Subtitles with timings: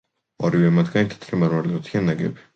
[0.47, 2.47] ორივე მათგანი თეთრი მარმარილოთია ნაგები.